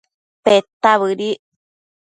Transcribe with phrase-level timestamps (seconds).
[0.43, 1.39] Peta bëdic